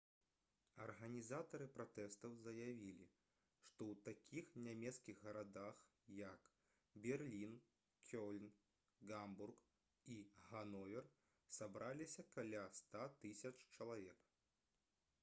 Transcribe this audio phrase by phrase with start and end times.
[0.83, 5.83] арганізатары пратэстаў заявілі што ў такіх нямецкіх гарадах
[6.21, 6.49] як
[7.03, 7.53] берлін
[8.09, 8.49] кёльн
[9.11, 9.61] гамбург
[10.13, 10.15] і
[10.47, 11.11] гановер
[11.59, 14.25] сабраліся каля 100 000 чалавек